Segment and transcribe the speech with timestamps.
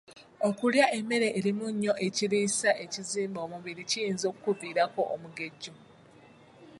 [0.47, 5.73] Okulya emmere erimu ennyo ekiriisa ekizimba omubiri kiyinza okkuviirako omugejjo.